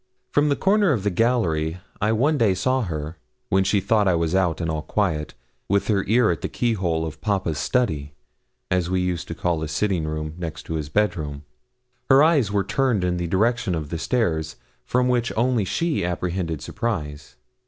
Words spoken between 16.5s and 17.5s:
surprise.